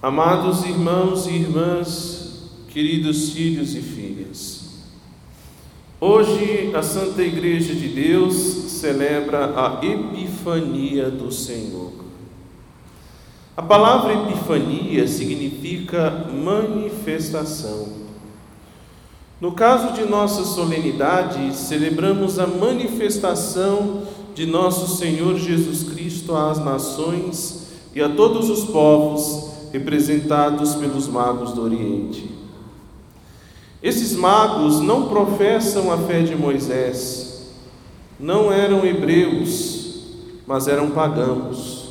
Amados 0.00 0.64
irmãos 0.64 1.26
e 1.26 1.30
irmãs, 1.30 2.52
queridos 2.68 3.30
filhos 3.30 3.74
e 3.74 3.82
filhas, 3.82 4.60
hoje 6.00 6.70
a 6.72 6.84
Santa 6.84 7.20
Igreja 7.20 7.74
de 7.74 7.88
Deus 7.88 8.36
celebra 8.36 9.54
a 9.56 9.84
Epifania 9.84 11.10
do 11.10 11.32
Senhor. 11.32 11.90
A 13.56 13.62
palavra 13.62 14.14
Epifania 14.14 15.08
significa 15.08 16.28
manifestação. 16.32 17.88
No 19.40 19.50
caso 19.50 19.94
de 19.94 20.08
nossa 20.08 20.44
solenidade, 20.44 21.56
celebramos 21.56 22.38
a 22.38 22.46
manifestação 22.46 24.04
de 24.32 24.46
nosso 24.46 24.96
Senhor 24.96 25.36
Jesus 25.36 25.82
Cristo 25.82 26.36
às 26.36 26.64
nações 26.64 27.66
e 27.92 28.00
a 28.00 28.08
todos 28.08 28.48
os 28.48 28.62
povos 28.62 29.47
representados 29.72 30.74
pelos 30.74 31.08
magos 31.08 31.52
do 31.52 31.62
Oriente. 31.62 32.30
Esses 33.82 34.12
magos 34.14 34.80
não 34.80 35.08
professam 35.08 35.92
a 35.92 35.98
fé 35.98 36.22
de 36.22 36.34
Moisés, 36.34 37.52
não 38.18 38.52
eram 38.52 38.84
hebreus, 38.84 39.78
mas 40.46 40.66
eram 40.66 40.90
pagãos. 40.90 41.88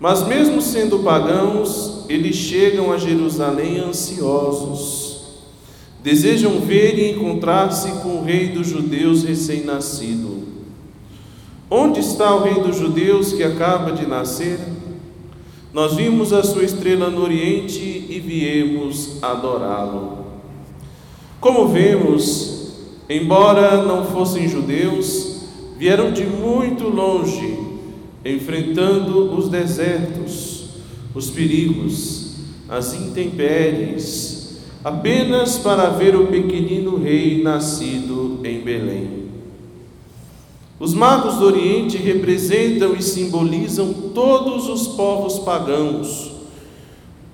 Mas, 0.00 0.26
mesmo 0.26 0.62
sendo 0.62 1.00
pagãos, 1.00 2.04
eles 2.08 2.36
chegam 2.36 2.92
a 2.92 2.96
Jerusalém 2.96 3.80
ansiosos, 3.80 5.20
desejam 6.02 6.60
ver 6.60 6.98
e 6.98 7.10
encontrar-se 7.10 7.90
com 8.02 8.20
o 8.20 8.24
Rei 8.24 8.48
dos 8.48 8.68
Judeus 8.68 9.24
recém-nascido. 9.24 10.38
Onde 11.68 12.00
está 12.00 12.34
o 12.34 12.44
Rei 12.44 12.54
dos 12.54 12.76
Judeus 12.76 13.32
que 13.32 13.42
acaba 13.42 13.92
de 13.92 14.06
nascer? 14.06 14.58
Nós 15.78 15.94
vimos 15.94 16.32
a 16.32 16.42
sua 16.42 16.64
estrela 16.64 17.08
no 17.08 17.22
Oriente 17.22 17.78
e 18.10 18.18
viemos 18.18 19.22
adorá-lo. 19.22 20.26
Como 21.40 21.68
vemos, 21.68 22.72
embora 23.08 23.84
não 23.84 24.04
fossem 24.04 24.48
judeus, 24.48 25.44
vieram 25.76 26.10
de 26.10 26.26
muito 26.26 26.88
longe, 26.88 27.56
enfrentando 28.24 29.32
os 29.38 29.48
desertos, 29.48 30.64
os 31.14 31.30
perigos, 31.30 32.38
as 32.68 32.94
intempéries, 32.94 34.58
apenas 34.82 35.58
para 35.58 35.90
ver 35.90 36.16
o 36.16 36.26
pequenino 36.26 36.96
rei 36.96 37.40
nascido 37.40 38.40
em 38.42 38.62
Belém. 38.62 39.17
Os 40.80 40.94
magos 40.94 41.36
do 41.36 41.46
Oriente 41.46 41.96
representam 41.96 42.94
e 42.94 43.02
simbolizam 43.02 43.92
todos 44.14 44.68
os 44.68 44.88
povos 44.88 45.40
pagãos, 45.40 46.30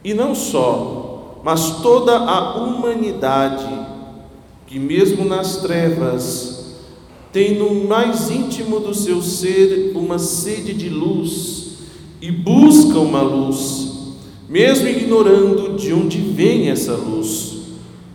e 0.03 0.15
não 0.15 0.35
só, 0.35 1.41
mas 1.45 1.83
toda 1.83 2.17
a 2.17 2.57
humanidade, 2.57 3.69
que 4.67 4.79
mesmo 4.79 5.27
nas 5.27 5.59
trevas, 5.59 6.75
tem 7.33 7.59
no 7.59 7.85
mais 7.87 8.31
íntimo 8.31 8.81
do 8.81 8.95
seu 8.95 9.21
ser 9.21 9.93
uma 9.95 10.19
sede 10.19 10.73
de 10.73 10.89
luz 10.89 11.73
e 12.23 12.31
busca 12.31 12.99
uma 12.99 13.21
luz, 13.21 13.93
mesmo 14.49 14.89
ignorando 14.89 15.77
de 15.77 15.93
onde 15.93 16.19
vem 16.19 16.71
essa 16.71 16.95
luz 16.95 17.57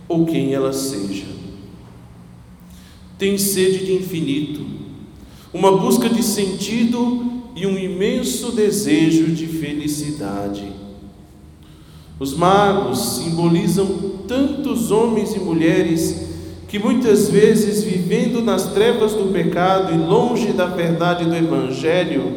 ou 0.08 0.26
quem 0.26 0.54
ela 0.54 0.72
seja. 0.72 1.26
Tem 3.16 3.38
sede 3.38 3.84
de 3.84 3.92
infinito 3.92 4.79
uma 5.52 5.76
busca 5.76 6.08
de 6.08 6.22
sentido 6.22 7.24
e 7.56 7.66
um 7.66 7.76
imenso 7.76 8.52
desejo 8.52 9.26
de 9.28 9.46
felicidade. 9.46 10.64
Os 12.18 12.34
magos 12.34 13.16
simbolizam 13.16 13.86
tantos 14.28 14.90
homens 14.90 15.34
e 15.34 15.40
mulheres 15.40 16.28
que 16.68 16.78
muitas 16.78 17.28
vezes, 17.28 17.82
vivendo 17.82 18.40
nas 18.40 18.72
trevas 18.72 19.12
do 19.12 19.32
pecado 19.32 19.92
e 19.92 19.98
longe 19.98 20.52
da 20.52 20.66
verdade 20.66 21.24
do 21.24 21.34
Evangelho, 21.34 22.32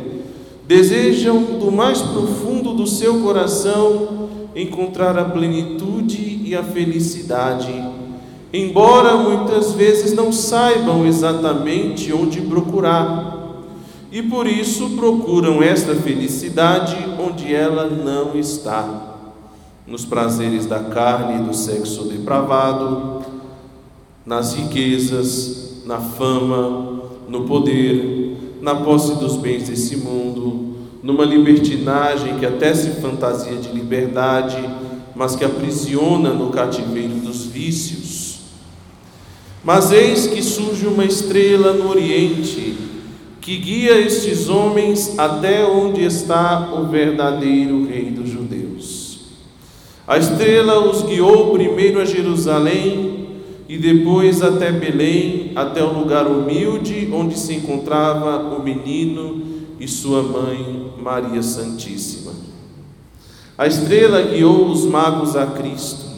desejam 0.67 1.43
do 1.59 1.71
mais 1.71 2.01
profundo 2.01 2.73
do 2.73 2.87
seu 2.87 3.21
coração 3.21 4.29
encontrar 4.55 5.17
a 5.19 5.25
plenitude 5.25 6.41
e 6.43 6.55
a 6.55 6.63
felicidade 6.63 7.92
embora 8.53 9.17
muitas 9.17 9.71
vezes 9.71 10.13
não 10.13 10.31
saibam 10.31 11.07
exatamente 11.07 12.13
onde 12.13 12.39
procurar. 12.41 13.41
E 14.11 14.21
por 14.21 14.45
isso 14.45 14.91
procuram 14.91 15.63
esta 15.63 15.95
felicidade 15.95 16.95
onde 17.19 17.51
ela 17.51 17.89
não 17.89 18.37
está 18.37 19.09
nos 19.87 20.05
prazeres 20.05 20.67
da 20.67 20.79
carne 20.81 21.41
e 21.41 21.43
do 21.43 21.53
sexo 21.53 22.03
depravado, 22.03 23.23
nas 24.23 24.53
riquezas, 24.53 25.81
na 25.85 25.97
fama, 25.97 27.01
no 27.27 27.45
poder, 27.45 28.37
na 28.61 28.75
posse 28.75 29.15
dos 29.15 29.35
bens 29.35 29.67
desse 29.67 29.97
mundo, 29.97 30.75
numa 31.01 31.25
libertinagem 31.25 32.37
que 32.37 32.45
até 32.45 32.73
se 32.73 32.91
fantasia 33.01 33.57
de 33.57 33.69
liberdade, 33.69 34.57
mas 35.15 35.35
que 35.35 35.43
aprisiona 35.43 36.29
no 36.29 36.51
cativeiro 36.51 37.15
dos 37.15 37.45
vícios 37.45 38.22
mas 39.63 39.91
eis 39.91 40.27
que 40.27 40.43
surge 40.43 40.85
uma 40.85 41.05
estrela 41.05 41.73
no 41.73 41.89
Oriente, 41.89 42.75
que 43.39 43.57
guia 43.57 43.97
estes 43.99 44.49
homens 44.49 45.17
até 45.17 45.65
onde 45.65 46.03
está 46.03 46.73
o 46.73 46.87
verdadeiro 46.87 47.87
Rei 47.87 48.11
dos 48.11 48.29
Judeus. 48.29 49.19
A 50.05 50.17
estrela 50.17 50.85
os 50.85 51.03
guiou 51.03 51.51
primeiro 51.53 52.01
a 52.01 52.05
Jerusalém 52.05 53.27
e 53.69 53.77
depois 53.77 54.41
até 54.41 54.69
Belém, 54.69 55.53
até 55.55 55.81
o 55.81 55.97
lugar 55.97 56.27
humilde 56.27 57.09
onde 57.13 57.39
se 57.39 57.53
encontrava 57.53 58.55
o 58.55 58.61
menino 58.61 59.41
e 59.79 59.87
sua 59.87 60.21
mãe, 60.21 60.91
Maria 61.01 61.41
Santíssima. 61.41 62.33
A 63.57 63.65
estrela 63.65 64.21
guiou 64.23 64.67
os 64.67 64.85
magos 64.85 65.37
a 65.37 65.45
Cristo 65.47 66.12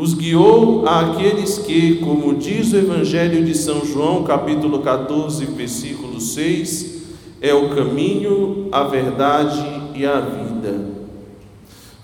os 0.00 0.14
guiou 0.14 0.86
àqueles 0.86 1.58
que, 1.58 1.96
como 1.96 2.36
diz 2.36 2.72
o 2.72 2.76
Evangelho 2.76 3.44
de 3.44 3.52
São 3.52 3.84
João, 3.84 4.22
capítulo 4.22 4.78
14, 4.78 5.44
versículo 5.46 6.20
6, 6.20 6.98
é 7.40 7.52
o 7.52 7.70
caminho, 7.70 8.68
a 8.70 8.84
verdade 8.84 9.60
e 9.96 10.06
a 10.06 10.20
vida. 10.20 10.86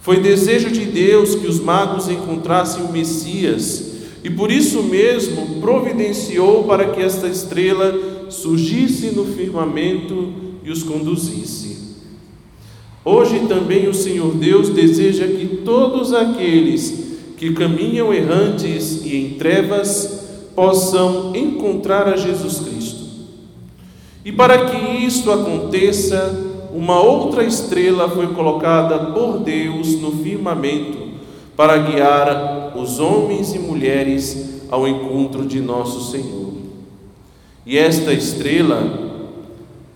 Foi 0.00 0.18
desejo 0.18 0.72
de 0.72 0.86
Deus 0.86 1.36
que 1.36 1.46
os 1.46 1.60
magos 1.60 2.08
encontrassem 2.08 2.82
o 2.82 2.90
Messias 2.90 3.92
e 4.24 4.28
por 4.28 4.50
isso 4.50 4.82
mesmo 4.82 5.60
providenciou 5.60 6.64
para 6.64 6.86
que 6.88 7.00
esta 7.00 7.28
estrela 7.28 8.26
surgisse 8.28 9.12
no 9.12 9.24
firmamento 9.24 10.32
e 10.64 10.70
os 10.72 10.82
conduzisse. 10.82 11.94
Hoje 13.04 13.46
também 13.46 13.86
o 13.86 13.94
Senhor 13.94 14.34
Deus 14.34 14.70
deseja 14.70 15.28
que 15.28 15.58
todos 15.64 16.12
aqueles 16.12 17.03
que 17.36 17.52
caminham 17.52 18.12
errantes 18.12 19.04
e 19.04 19.16
em 19.16 19.30
trevas 19.34 20.24
possam 20.54 21.34
encontrar 21.34 22.08
a 22.08 22.16
Jesus 22.16 22.60
Cristo. 22.60 23.04
E 24.24 24.32
para 24.32 24.66
que 24.66 25.04
isto 25.04 25.30
aconteça, 25.30 26.34
uma 26.72 27.00
outra 27.00 27.44
estrela 27.44 28.08
foi 28.08 28.28
colocada 28.28 28.98
por 29.12 29.40
Deus 29.40 30.00
no 30.00 30.12
firmamento 30.12 30.98
para 31.56 31.76
guiar 31.76 32.72
os 32.76 32.98
homens 32.98 33.54
e 33.54 33.58
mulheres 33.58 34.62
ao 34.70 34.88
encontro 34.88 35.46
de 35.46 35.60
nosso 35.60 36.10
Senhor. 36.10 36.54
E 37.66 37.78
esta 37.78 38.12
estrela 38.12 39.04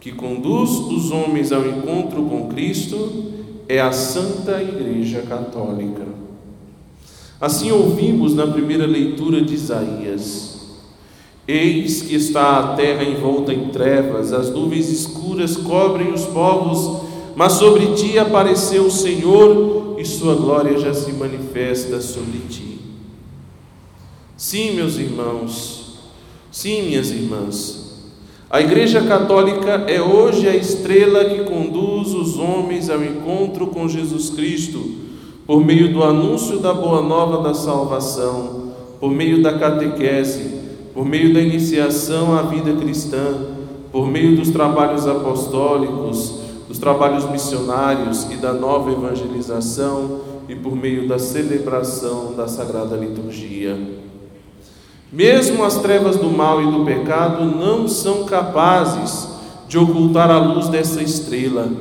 que 0.01 0.13
conduz 0.13 0.71
os 0.71 1.11
homens 1.11 1.51
ao 1.53 1.67
encontro 1.67 2.23
com 2.23 2.49
Cristo 2.49 3.33
é 3.69 3.81
a 3.81 3.93
Santa 3.93 4.63
Igreja 4.63 5.23
Católica. 5.23 6.28
Assim 7.41 7.71
ouvimos 7.71 8.35
na 8.35 8.47
primeira 8.47 8.85
leitura 8.85 9.41
de 9.41 9.55
Isaías: 9.55 10.59
Eis 11.47 12.03
que 12.03 12.17
está 12.17 12.59
a 12.59 12.77
terra 12.77 13.05
envolta 13.05 13.55
em 13.55 13.69
trevas, 13.69 14.33
as 14.33 14.51
nuvens 14.51 14.91
escuras 14.91 15.57
cobrem 15.57 16.13
os 16.13 16.25
povos, 16.25 17.07
mas 17.37 17.53
sobre 17.53 17.95
ti 17.95 18.19
apareceu 18.19 18.87
o 18.87 18.91
Senhor 18.91 19.97
e 19.99 20.05
sua 20.05 20.35
glória 20.35 20.79
já 20.79 20.93
se 20.93 21.13
manifesta 21.13 22.01
sobre 22.01 22.41
ti. 22.49 22.81
Sim, 24.37 24.73
meus 24.73 24.99
irmãos, 24.99 25.99
sim, 26.51 26.83
minhas 26.83 27.11
irmãs, 27.11 27.89
a 28.51 28.61
Igreja 28.61 29.03
Católica 29.03 29.85
é 29.87 30.01
hoje 30.03 30.49
a 30.49 30.57
estrela 30.57 31.25
que 31.25 31.45
conduz 31.45 32.15
os 32.15 32.37
homens 32.37 32.91
ao 32.91 33.05
encontro 33.05 33.69
com 33.69 33.89
Jesus 33.89 34.31
Cristo 34.31 35.08
por 35.49 35.65
meio 35.65 35.91
do 35.95 36.05
anúncio 36.05 36.59
da 36.59 36.75
boa 36.75 37.01
nova 37.01 37.43
da 37.43 37.55
salvação, 37.55 38.75
por 39.01 39.11
meio 39.11 39.43
da 39.43 39.59
catequese, 39.59 40.61
por 40.93 41.07
meio 41.07 41.33
da 41.33 41.41
iniciação 41.41 42.39
à 42.39 42.43
vida 42.43 42.75
cristã, 42.75 43.35
por 43.91 44.07
meio 44.07 44.37
dos 44.37 44.51
trabalhos 44.51 45.07
apostólicos, 45.07 46.41
dos 46.69 46.79
trabalhos 46.79 47.25
missionários 47.31 48.31
e 48.31 48.37
da 48.37 48.53
nova 48.53 48.93
evangelização 48.93 50.21
e 50.51 50.55
por 50.55 50.77
meio 50.77 51.09
da 51.09 51.19
celebração 51.19 52.35
da 52.37 52.47
Sagrada 52.47 52.95
Liturgia. 52.95 53.75
Mesmo 55.11 55.65
as 55.65 55.79
trevas 55.79 56.19
do 56.19 56.29
mal 56.29 56.61
e 56.61 56.71
do 56.71 56.85
pecado 56.85 57.47
não 57.47 57.89
são 57.89 58.25
capazes 58.25 59.27
de 59.67 59.79
ocultar 59.79 60.31
a 60.31 60.39
luz 60.39 60.69
dessa 60.69 61.03
estrela, 61.03 61.73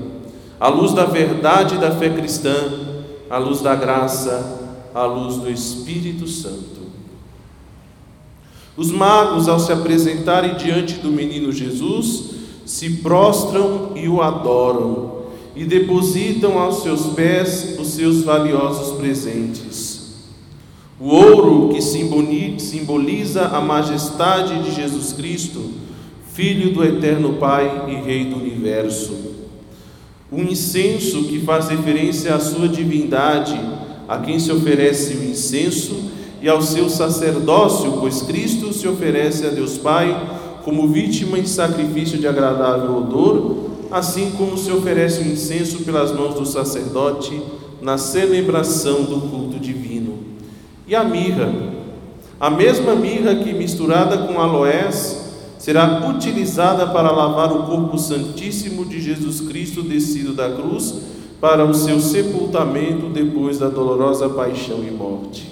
a 0.58 0.70
luz 0.70 0.94
da 0.94 1.04
verdade 1.04 1.75
e 1.75 1.80
da 1.80 1.92
fé 1.92 2.10
cristã, 2.10 2.88
a 3.29 3.38
luz 3.38 3.62
da 3.62 3.75
graça, 3.75 4.59
a 4.94 5.06
luz 5.06 5.38
do 5.38 5.50
Espírito 5.50 6.27
Santo. 6.27 6.77
Os 8.75 8.91
magos, 8.91 9.50
ao 9.50 9.59
se 9.59 9.71
apresentarem 9.71 10.56
diante 10.56 10.95
do 10.95 11.12
menino 11.12 11.51
Jesus, 11.51 12.31
se 12.65 12.97
prostram 12.97 13.94
e 13.95 14.07
o 14.07 14.21
adoram 14.21 15.24
e 15.56 15.65
depositam 15.65 16.59
aos 16.59 16.83
seus 16.83 17.07
pés 17.07 17.77
os 17.79 17.88
seus 17.88 18.21
valiosos 18.24 18.95
presentes. 18.97 19.97
O 21.00 21.09
ouro 21.09 21.69
que 21.69 21.81
simboliza 21.81 23.45
a 23.47 23.59
majestade 23.62 24.63
de 24.63 24.75
Jesus 24.75 25.13
Cristo, 25.13 25.71
Filho 26.33 26.71
do 26.71 26.83
Eterno 26.83 27.33
Pai 27.33 27.85
e 27.88 27.95
Rei 27.95 28.25
do 28.25 28.35
Universo. 28.35 29.47
O 30.31 30.41
incenso 30.41 31.24
que 31.24 31.39
faz 31.39 31.69
referência 31.69 32.35
à 32.35 32.39
sua 32.39 32.68
divindade, 32.68 33.59
a 34.07 34.18
quem 34.18 34.39
se 34.39 34.51
oferece 34.51 35.15
o 35.15 35.24
incenso, 35.24 35.95
e 36.41 36.47
ao 36.47 36.62
seu 36.62 36.89
sacerdócio, 36.89 37.94
pois 38.00 38.21
Cristo 38.21 38.71
se 38.74 38.88
oferece 38.88 39.45
a 39.45 39.50
Deus 39.50 39.77
Pai 39.77 40.15
como 40.63 40.88
vítima 40.88 41.39
em 41.39 41.45
sacrifício 41.45 42.18
de 42.18 42.27
agradável 42.27 42.97
odor 42.97 43.68
assim 43.91 44.31
como 44.38 44.57
se 44.57 44.71
oferece 44.71 45.21
o 45.21 45.27
incenso 45.27 45.79
pelas 45.83 46.12
mãos 46.12 46.35
do 46.35 46.45
sacerdote 46.45 47.41
na 47.81 47.97
celebração 47.97 49.03
do 49.03 49.21
culto 49.29 49.59
divino. 49.59 50.18
E 50.88 50.95
a 50.95 51.03
mirra, 51.03 51.51
a 52.39 52.50
mesma 52.50 52.95
mirra 52.95 53.35
que 53.35 53.53
misturada 53.53 54.18
com 54.19 54.39
aloés 54.39 55.26
será 55.68 56.08
utilizada 56.08 56.88
para 56.88 57.12
lavar 57.12 57.52
o 57.52 57.64
corpo 57.64 57.98
santíssimo 57.98 58.86
de 58.86 59.02
Jesus 59.02 59.42
Cristo 59.42 59.81
descido 59.81 60.31
da 60.31 60.50
cruz 60.50 60.96
para 61.42 61.66
o 61.66 61.74
seu 61.74 62.00
sepultamento 62.00 63.10
depois 63.10 63.60
da 63.60 63.68
dolorosa 63.68 64.30
paixão 64.30 64.81
e 64.81 64.90
morte. 64.90 65.46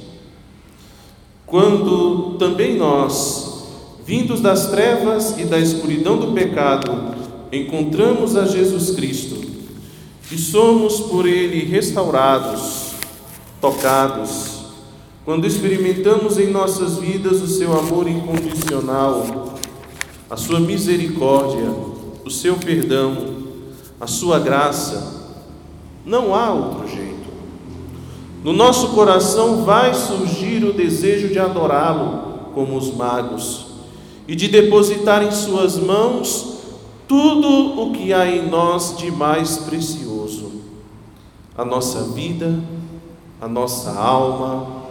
Quando 1.45 2.37
também 2.39 2.77
nós, 2.77 3.65
vindos 4.05 4.39
das 4.39 4.67
trevas 4.67 5.37
e 5.37 5.43
da 5.43 5.59
escuridão 5.59 6.17
do 6.17 6.31
pecado, 6.31 6.93
encontramos 7.51 8.37
a 8.37 8.45
Jesus 8.45 8.91
Cristo 8.91 9.35
e 10.31 10.37
somos 10.37 11.01
por 11.01 11.27
Ele 11.27 11.65
restaurados, 11.65 12.93
tocados, 13.59 14.61
quando 15.25 15.45
experimentamos 15.45 16.39
em 16.39 16.49
nossas 16.49 16.99
vidas 16.99 17.41
o 17.41 17.47
Seu 17.47 17.77
amor 17.77 18.07
incondicional, 18.07 19.55
a 20.35 20.37
Sua 20.37 20.59
misericórdia, 20.59 21.73
o 22.25 22.29
Seu 22.29 22.57
perdão, 22.57 23.37
a 24.01 24.05
Sua 24.05 24.37
graça, 24.37 25.31
não 26.05 26.35
há 26.35 26.51
outro 26.51 26.89
jeito. 26.89 27.29
No 28.43 28.51
nosso 28.51 28.89
coração 28.89 29.63
vai 29.63 29.93
surgir 29.93 30.65
o 30.65 30.73
desejo 30.73 31.29
de 31.29 31.39
adorá-lo, 31.39 32.51
como 32.53 32.75
os 32.75 32.93
magos, 32.93 33.67
e 34.27 34.35
de 34.35 34.49
depositar 34.49 35.23
em 35.23 35.31
Suas 35.31 35.77
mãos 35.77 36.57
tudo 37.07 37.81
o 37.81 37.93
que 37.93 38.11
há 38.11 38.27
em 38.27 38.49
nós 38.49 38.97
de 38.97 39.09
mais 39.09 39.59
precioso, 39.59 40.51
a 41.57 41.63
nossa 41.63 42.11
vida, 42.11 42.59
a 43.39 43.47
nossa 43.47 43.97
alma, 43.97 44.83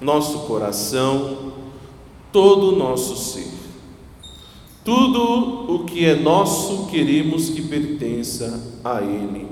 nosso 0.00 0.46
coração, 0.46 1.52
todo 2.30 2.68
o 2.68 2.76
nosso 2.76 3.16
ser. 3.16 3.63
Tudo 4.84 5.74
o 5.74 5.84
que 5.84 6.04
é 6.04 6.14
nosso 6.14 6.86
queremos 6.88 7.48
que 7.48 7.62
pertença 7.62 8.78
a 8.84 9.00
Ele. 9.00 9.48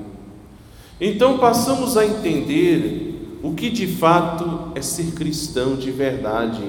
Então 1.00 1.38
passamos 1.38 1.96
a 1.96 2.04
entender 2.04 3.40
o 3.42 3.54
que 3.54 3.70
de 3.70 3.86
fato 3.86 4.72
é 4.74 4.82
ser 4.82 5.12
cristão 5.12 5.74
de 5.74 5.90
verdade. 5.90 6.62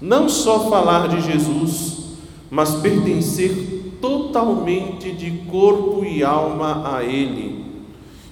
Não 0.00 0.30
só 0.30 0.70
falar 0.70 1.08
de 1.08 1.20
Jesus, 1.20 2.16
mas 2.50 2.74
pertencer 2.76 3.98
totalmente 4.00 5.12
de 5.12 5.30
corpo 5.50 6.04
e 6.04 6.24
alma 6.24 6.96
a 6.96 7.04
Ele, 7.04 7.66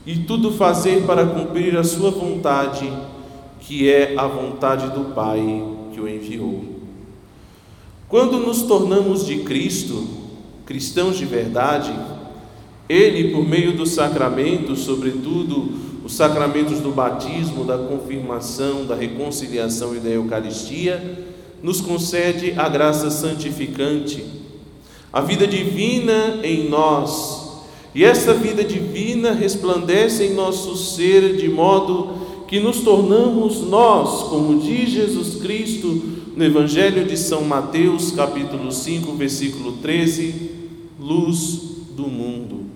e 0.06 0.16
tudo 0.16 0.52
fazer 0.52 1.04
para 1.04 1.26
cumprir 1.26 1.76
a 1.76 1.84
Sua 1.84 2.10
vontade, 2.10 2.90
que 3.60 3.90
é 3.90 4.14
a 4.16 4.26
vontade 4.26 4.88
do 4.90 5.12
Pai 5.12 5.62
que 5.92 6.00
o 6.00 6.08
enviou. 6.08 6.75
Quando 8.08 8.38
nos 8.38 8.62
tornamos 8.62 9.26
de 9.26 9.38
Cristo, 9.38 10.06
cristãos 10.64 11.18
de 11.18 11.24
verdade, 11.24 11.92
Ele, 12.88 13.32
por 13.32 13.46
meio 13.46 13.76
dos 13.76 13.90
sacramentos, 13.90 14.80
sobretudo 14.80 15.70
os 16.04 16.14
sacramentos 16.14 16.80
do 16.80 16.90
batismo, 16.92 17.64
da 17.64 17.76
confirmação, 17.76 18.84
da 18.84 18.94
reconciliação 18.94 19.94
e 19.94 19.98
da 19.98 20.08
Eucaristia, 20.08 21.26
nos 21.62 21.80
concede 21.80 22.54
a 22.56 22.68
graça 22.68 23.10
santificante 23.10 24.24
a 25.16 25.22
vida 25.22 25.46
divina 25.46 26.40
em 26.42 26.68
nós. 26.68 27.62
E 27.94 28.04
essa 28.04 28.34
vida 28.34 28.62
divina 28.62 29.32
resplandece 29.32 30.24
em 30.24 30.34
nosso 30.34 30.76
ser 30.76 31.36
de 31.36 31.48
modo 31.48 32.10
que 32.46 32.60
nos 32.60 32.80
tornamos 32.80 33.62
nós, 33.62 34.24
como 34.24 34.60
diz 34.60 34.90
Jesus 34.90 35.36
Cristo 35.40 36.02
no 36.36 36.44
Evangelho 36.44 37.06
de 37.06 37.16
São 37.16 37.42
Mateus, 37.42 38.12
capítulo 38.12 38.70
5, 38.70 39.10
versículo 39.14 39.72
13, 39.78 40.50
luz 41.00 41.62
do 41.96 42.06
mundo. 42.06 42.66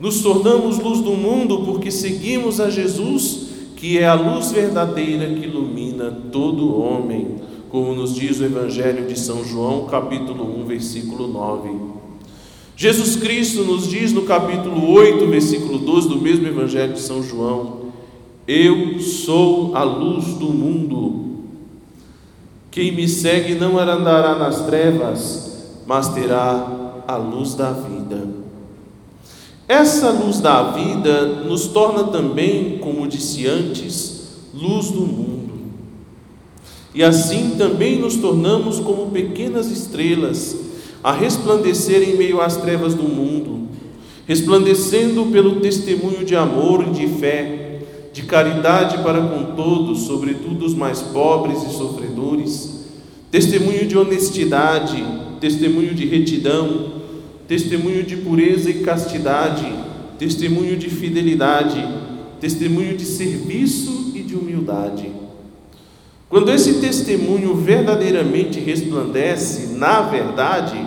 Nos 0.00 0.20
tornamos 0.20 0.80
luz 0.80 1.00
do 1.00 1.12
mundo 1.12 1.62
porque 1.64 1.92
seguimos 1.92 2.60
a 2.60 2.68
Jesus, 2.68 3.46
que 3.76 3.98
é 3.98 4.06
a 4.06 4.14
luz 4.14 4.50
verdadeira 4.50 5.32
que 5.32 5.46
ilumina 5.46 6.10
todo 6.32 6.76
homem 6.76 7.36
como 7.74 7.92
nos 7.92 8.14
diz 8.14 8.38
o 8.38 8.44
Evangelho 8.44 9.04
de 9.08 9.18
São 9.18 9.44
João, 9.44 9.86
capítulo 9.86 10.60
1, 10.60 10.64
versículo 10.64 11.26
9. 11.26 11.70
Jesus 12.76 13.16
Cristo 13.16 13.64
nos 13.64 13.88
diz 13.88 14.12
no 14.12 14.22
capítulo 14.22 14.92
8, 14.92 15.26
versículo 15.26 15.78
12 15.78 16.08
do 16.08 16.20
mesmo 16.20 16.46
Evangelho 16.46 16.92
de 16.92 17.00
São 17.00 17.20
João: 17.20 17.86
Eu 18.46 19.00
sou 19.00 19.74
a 19.74 19.82
luz 19.82 20.34
do 20.34 20.50
mundo. 20.50 21.33
Quem 22.74 22.90
me 22.90 23.08
segue 23.08 23.54
não 23.54 23.78
andará 23.78 24.34
nas 24.34 24.66
trevas, 24.66 25.62
mas 25.86 26.08
terá 26.08 27.04
a 27.06 27.16
luz 27.16 27.54
da 27.54 27.70
vida. 27.70 28.26
Essa 29.68 30.10
luz 30.10 30.40
da 30.40 30.72
vida 30.72 31.24
nos 31.44 31.68
torna 31.68 32.02
também, 32.02 32.78
como 32.78 33.06
disse 33.06 33.46
antes, 33.46 34.22
luz 34.52 34.90
do 34.90 35.02
mundo. 35.02 35.52
E 36.92 37.04
assim 37.04 37.50
também 37.56 38.00
nos 38.00 38.16
tornamos 38.16 38.80
como 38.80 39.08
pequenas 39.08 39.70
estrelas 39.70 40.56
a 41.00 41.12
resplandecer 41.12 42.02
em 42.02 42.16
meio 42.16 42.40
às 42.40 42.56
trevas 42.56 42.92
do 42.92 43.04
mundo, 43.04 43.68
resplandecendo 44.26 45.30
pelo 45.30 45.60
testemunho 45.60 46.24
de 46.24 46.34
amor 46.34 46.88
e 46.88 46.90
de 46.90 47.06
fé, 47.06 47.63
de 48.14 48.22
caridade 48.22 48.98
para 48.98 49.20
com 49.20 49.56
todos, 49.56 50.02
sobretudo 50.02 50.64
os 50.64 50.72
mais 50.72 51.02
pobres 51.02 51.64
e 51.64 51.76
sofredores, 51.76 52.84
testemunho 53.28 53.88
de 53.88 53.98
honestidade, 53.98 55.04
testemunho 55.40 55.92
de 55.92 56.06
retidão, 56.06 56.92
testemunho 57.48 58.04
de 58.04 58.16
pureza 58.18 58.70
e 58.70 58.84
castidade, 58.84 59.66
testemunho 60.16 60.76
de 60.76 60.88
fidelidade, 60.88 61.84
testemunho 62.40 62.96
de 62.96 63.04
serviço 63.04 64.12
e 64.14 64.20
de 64.20 64.36
humildade. 64.36 65.10
Quando 66.28 66.52
esse 66.52 66.74
testemunho 66.74 67.56
verdadeiramente 67.56 68.60
resplandece 68.60 69.74
na 69.74 70.02
verdade, 70.02 70.86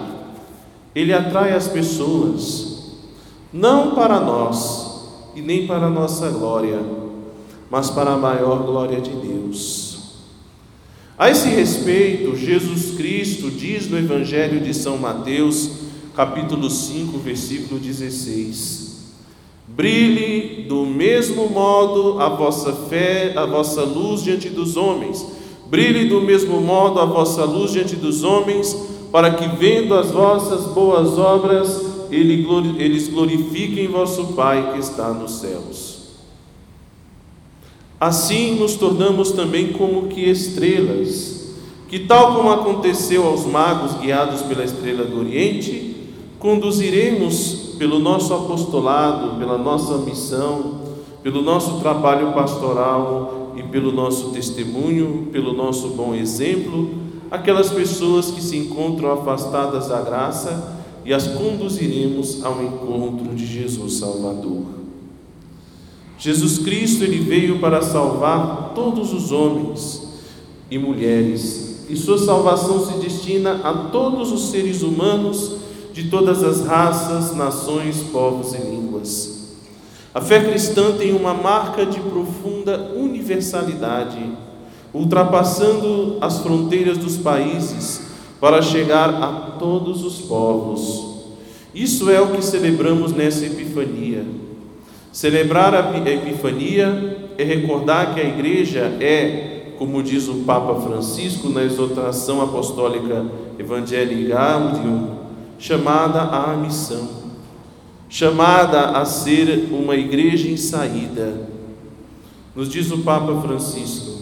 ele 0.96 1.12
atrai 1.12 1.52
as 1.52 1.68
pessoas, 1.68 2.96
não 3.52 3.94
para 3.94 4.18
nós 4.22 4.88
e 5.36 5.42
nem 5.42 5.68
para 5.68 5.88
a 5.88 5.90
nossa 5.90 6.30
glória, 6.30 6.80
mas 7.70 7.90
para 7.90 8.12
a 8.12 8.18
maior 8.18 8.64
glória 8.64 9.00
de 9.02 9.12
Deus. 9.12 9.98
A 11.18 11.30
esse 11.30 11.50
respeito, 11.50 12.36
Jesus 12.36 12.96
Cristo 12.96 13.50
diz 13.50 13.90
no 13.90 13.98
Evangelho 13.98 14.60
de 14.60 14.74
São 14.74 14.98
Mateus, 14.98 15.72
capítulo 16.16 16.70
5, 16.70 17.18
versículo 17.18 17.80
16: 17.80 19.16
Brilhe 19.68 20.66
do 20.68 20.86
mesmo 20.86 21.50
modo 21.50 22.20
a 22.20 22.30
vossa 22.30 22.72
fé, 22.90 23.34
a 23.36 23.46
vossa 23.46 23.84
luz 23.84 24.24
diante 24.24 24.50
dos 24.50 24.78
homens 24.78 25.38
Brilhe 25.70 26.08
do 26.08 26.22
mesmo 26.22 26.62
modo 26.62 27.00
a 27.00 27.06
vossa 27.06 27.44
luz 27.44 27.74
diante 27.74 27.96
dos 27.96 28.24
homens, 28.24 28.74
para 29.12 29.32
que, 29.32 29.48
vendo 29.58 29.94
as 29.96 30.12
vossas 30.12 30.66
boas 30.74 31.18
obras, 31.18 31.82
eles 32.10 33.10
glorifiquem 33.10 33.88
vosso 33.88 34.28
Pai 34.28 34.74
que 34.74 34.80
está 34.80 35.10
nos 35.10 35.40
céus. 35.40 35.87
Assim 38.00 38.60
nos 38.60 38.76
tornamos 38.76 39.32
também 39.32 39.74
como 39.74 40.08
que 40.08 40.22
estrelas, 40.30 41.48
que 41.90 42.00
tal 42.00 42.36
como 42.36 42.52
aconteceu 42.52 43.26
aos 43.26 43.44
magos 43.46 43.96
guiados 43.96 44.44
pela 44.44 44.64
estrela 44.64 45.04
do 45.04 45.20
Oriente, 45.20 45.96
conduziremos 46.38 47.74
pelo 47.80 47.98
nosso 47.98 48.36
apostolado, 48.36 49.40
pela 49.40 49.58
nossa 49.58 49.98
missão, 49.98 50.76
pelo 51.24 51.42
nosso 51.42 51.80
trabalho 51.80 52.34
pastoral 52.34 53.54
e 53.56 53.64
pelo 53.64 53.92
nosso 53.92 54.30
testemunho, 54.30 55.30
pelo 55.32 55.54
nosso 55.54 55.90
bom 55.90 56.14
exemplo, 56.14 56.90
aquelas 57.32 57.72
pessoas 57.72 58.30
que 58.30 58.44
se 58.44 58.58
encontram 58.58 59.12
afastadas 59.12 59.88
da 59.88 60.02
graça 60.02 60.78
e 61.04 61.12
as 61.12 61.28
conduziremos 61.28 62.46
ao 62.46 62.62
encontro 62.62 63.34
de 63.34 63.46
Jesus 63.46 63.94
Salvador. 63.94 64.87
Jesus 66.18 66.60
Cristo 66.60 67.04
ele 67.04 67.20
veio 67.20 67.60
para 67.60 67.82
salvar 67.82 68.72
todos 68.74 69.14
os 69.14 69.32
homens 69.32 70.02
e 70.70 70.78
mulheres, 70.78 71.86
e 71.90 71.96
sua 71.96 72.18
salvação 72.18 72.86
se 72.86 72.98
destina 72.98 73.62
a 73.64 73.74
todos 73.92 74.32
os 74.32 74.50
seres 74.50 74.82
humanos 74.82 75.58
de 75.94 76.10
todas 76.10 76.44
as 76.44 76.66
raças, 76.66 77.36
nações, 77.36 78.04
povos 78.12 78.54
e 78.54 78.58
línguas. 78.58 79.38
A 80.14 80.20
fé 80.20 80.44
cristã 80.44 80.98
tem 80.98 81.16
uma 81.16 81.34
marca 81.34 81.86
de 81.86 82.00
profunda 82.00 82.92
universalidade, 82.96 84.20
ultrapassando 84.94 86.18
as 86.20 86.40
fronteiras 86.40 86.98
dos 86.98 87.18
países 87.18 88.02
para 88.42 88.62
chegar 88.62 89.10
a 89.10 89.52
todos 89.60 90.04
os 90.04 90.20
povos. 90.20 91.06
Isso 91.74 92.10
é 92.10 92.20
o 92.20 92.32
que 92.32 92.44
celebramos 92.44 93.12
nessa 93.12 93.46
Epifania. 93.46 94.26
Celebrar 95.18 95.74
a 95.74 95.98
Epifania 96.12 97.18
é 97.40 97.44
recordar 97.44 98.14
que 98.14 98.22
a 98.22 98.24
igreja 98.24 98.82
é, 99.02 99.74
como 99.80 100.04
diz 100.04 100.28
o 100.28 100.44
Papa 100.46 100.80
Francisco 100.80 101.50
na 101.50 101.64
exortação 101.64 102.40
apostólica 102.40 103.26
Evangelii 103.58 104.28
Gaudium, 104.28 105.16
chamada 105.58 106.22
à 106.22 106.56
missão, 106.56 107.10
chamada 108.08 108.92
a 108.92 109.06
ser 109.06 109.70
uma 109.72 109.96
igreja 109.96 110.50
em 110.50 110.56
saída. 110.56 111.48
Nos 112.56 112.70
diz 112.70 112.92
o 112.92 113.00
Papa 113.00 113.42
Francisco, 113.42 114.22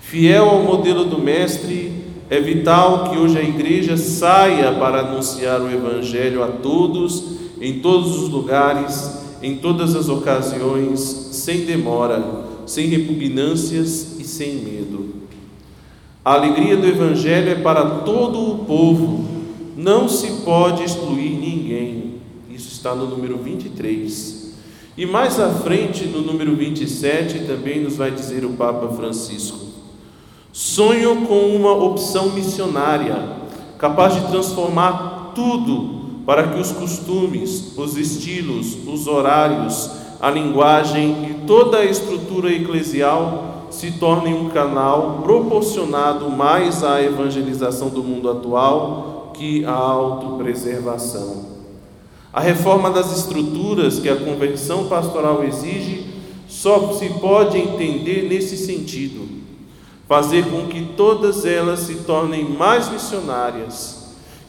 fiel 0.00 0.48
ao 0.48 0.62
modelo 0.62 1.06
do 1.06 1.18
Mestre, 1.18 1.92
é 2.30 2.38
vital 2.38 3.10
que 3.10 3.18
hoje 3.18 3.36
a 3.36 3.42
igreja 3.42 3.96
saia 3.96 4.70
para 4.74 5.00
anunciar 5.00 5.60
o 5.60 5.68
Evangelho 5.68 6.44
a 6.44 6.46
todos, 6.46 7.24
em 7.60 7.80
todos 7.80 8.16
os 8.16 8.28
lugares, 8.28 9.19
em 9.42 9.56
todas 9.56 9.94
as 9.96 10.08
ocasiões, 10.08 11.00
sem 11.00 11.64
demora, 11.64 12.44
sem 12.66 12.86
repugnâncias 12.86 14.18
e 14.18 14.24
sem 14.24 14.56
medo. 14.56 15.14
A 16.24 16.34
alegria 16.34 16.76
do 16.76 16.86
Evangelho 16.86 17.50
é 17.50 17.54
para 17.54 18.00
todo 18.00 18.52
o 18.52 18.64
povo, 18.64 19.24
não 19.76 20.08
se 20.08 20.42
pode 20.44 20.84
excluir 20.84 21.30
ninguém. 21.30 22.14
Isso 22.50 22.68
está 22.68 22.94
no 22.94 23.06
número 23.06 23.38
23. 23.38 24.54
E 24.96 25.06
mais 25.06 25.40
à 25.40 25.48
frente, 25.48 26.04
no 26.04 26.20
número 26.20 26.54
27, 26.54 27.46
também 27.46 27.80
nos 27.80 27.96
vai 27.96 28.10
dizer 28.10 28.44
o 28.44 28.50
Papa 28.50 28.88
Francisco. 28.88 29.58
Sonho 30.52 31.24
com 31.26 31.56
uma 31.56 31.72
opção 31.72 32.30
missionária, 32.30 33.36
capaz 33.78 34.14
de 34.14 34.28
transformar 34.28 35.32
tudo 35.34 35.99
para 36.30 36.46
que 36.46 36.60
os 36.60 36.70
costumes, 36.70 37.76
os 37.76 37.96
estilos, 37.96 38.76
os 38.86 39.08
horários, 39.08 39.90
a 40.20 40.30
linguagem 40.30 41.28
e 41.28 41.44
toda 41.44 41.78
a 41.78 41.84
estrutura 41.84 42.52
eclesial 42.52 43.66
se 43.68 43.90
tornem 43.98 44.32
um 44.32 44.48
canal 44.48 45.22
proporcionado 45.24 46.30
mais 46.30 46.84
à 46.84 47.02
evangelização 47.02 47.88
do 47.88 48.04
mundo 48.04 48.30
atual 48.30 49.32
que 49.34 49.64
à 49.64 49.72
autopreservação. 49.72 51.46
A 52.32 52.40
reforma 52.40 52.92
das 52.92 53.10
estruturas 53.10 53.98
que 53.98 54.08
a 54.08 54.14
conversão 54.14 54.86
pastoral 54.86 55.42
exige 55.42 56.06
só 56.46 56.92
se 56.92 57.08
pode 57.08 57.58
entender 57.58 58.28
nesse 58.28 58.56
sentido 58.56 59.28
fazer 60.06 60.44
com 60.44 60.68
que 60.68 60.92
todas 60.96 61.44
elas 61.44 61.80
se 61.80 61.96
tornem 61.96 62.44
mais 62.44 62.88
missionárias, 62.88 63.99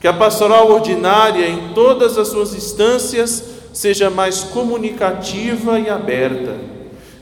que 0.01 0.07
a 0.07 0.13
pastoral 0.13 0.71
ordinária, 0.71 1.47
em 1.47 1.73
todas 1.75 2.17
as 2.17 2.27
suas 2.29 2.55
instâncias, 2.55 3.43
seja 3.71 4.09
mais 4.09 4.43
comunicativa 4.43 5.79
e 5.79 5.87
aberta, 5.87 6.57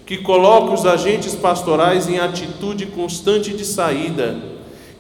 que 0.05 0.17
coloque 0.19 0.74
os 0.74 0.86
agentes 0.86 1.36
pastorais 1.36 2.07
em 2.07 2.19
atitude 2.19 2.86
constante 2.86 3.53
de 3.53 3.65
saída 3.65 4.41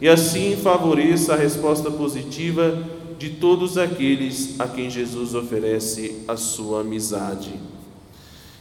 e 0.01 0.09
assim 0.09 0.57
favoreça 0.61 1.33
a 1.33 1.37
resposta 1.37 1.89
positiva 1.89 2.83
de 3.17 3.29
todos 3.29 3.77
aqueles 3.77 4.59
a 4.59 4.67
quem 4.67 4.89
Jesus 4.89 5.33
oferece 5.33 6.23
a 6.27 6.35
sua 6.35 6.81
amizade. 6.81 7.53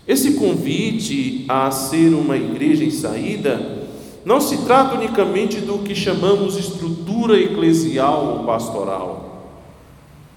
Esse 0.06 0.34
convite 0.34 1.44
a 1.48 1.70
ser 1.72 2.14
uma 2.14 2.36
igreja 2.36 2.84
em 2.84 2.90
saída 2.90 3.77
não 4.24 4.40
se 4.40 4.58
trata 4.58 4.94
unicamente 4.94 5.60
do 5.60 5.78
que 5.78 5.94
chamamos 5.94 6.56
estrutura 6.56 7.38
eclesial 7.38 8.38
ou 8.38 8.44
pastoral. 8.44 9.28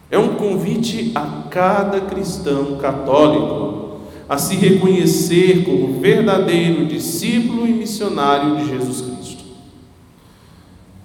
É 0.09 0.17
um 0.17 0.35
convite 0.35 1.11
a 1.15 1.25
cada 1.50 2.01
cristão 2.01 2.77
católico 2.77 3.81
a 4.27 4.38
se 4.38 4.55
reconhecer 4.55 5.63
como 5.65 6.00
verdadeiro 6.00 6.85
discípulo 6.85 7.67
e 7.67 7.73
missionário 7.73 8.57
de 8.57 8.69
Jesus 8.69 9.01
Cristo. 9.01 9.43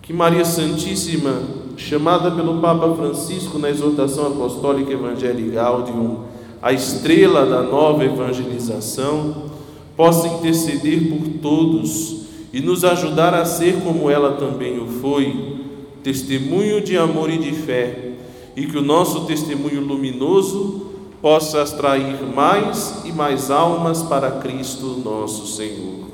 Que 0.02 0.12
Maria 0.12 0.44
Santíssima, 0.44 1.42
chamada 1.76 2.30
pelo 2.30 2.60
Papa 2.60 2.94
Francisco 2.94 3.58
na 3.58 3.70
exortação 3.70 4.28
apostólica 4.28 4.92
Evangelii 4.92 5.50
Gaudium, 5.50 6.20
a 6.62 6.72
estrela 6.72 7.44
da 7.44 7.62
nova 7.62 8.04
evangelização, 8.04 9.50
possa 9.96 10.28
interceder 10.28 11.08
por 11.08 11.28
todos 11.40 12.15
e 12.56 12.60
nos 12.62 12.84
ajudar 12.84 13.34
a 13.34 13.44
ser 13.44 13.82
como 13.82 14.08
ela 14.08 14.32
também 14.32 14.78
o 14.78 14.86
foi, 14.86 15.58
testemunho 16.02 16.80
de 16.80 16.96
amor 16.96 17.28
e 17.28 17.36
de 17.36 17.52
fé, 17.52 18.12
e 18.56 18.66
que 18.66 18.78
o 18.78 18.82
nosso 18.82 19.26
testemunho 19.26 19.82
luminoso 19.82 20.86
possa 21.20 21.60
atrair 21.60 22.16
mais 22.34 23.02
e 23.04 23.12
mais 23.12 23.50
almas 23.50 24.02
para 24.02 24.30
Cristo 24.40 25.02
nosso 25.04 25.46
Senhor. 25.46 26.06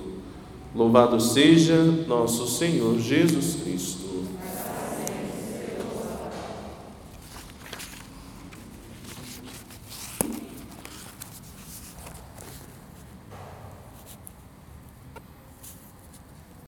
Louvado 0.75 1.21
seja 1.21 1.77
nosso 2.09 2.49
Senhor 2.49 2.99
Jesus 2.99 3.59
Cristo. 3.63 4.02